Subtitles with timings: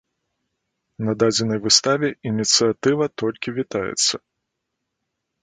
[1.09, 4.15] На дадзенай выставе ініцыятыва толькі вітаецца.